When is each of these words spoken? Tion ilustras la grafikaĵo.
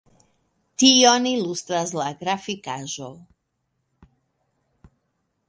Tion 0.83 1.27
ilustras 1.31 1.93
la 1.99 2.07
grafikaĵo. 2.23 3.11